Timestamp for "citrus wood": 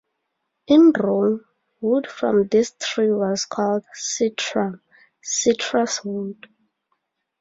5.21-6.49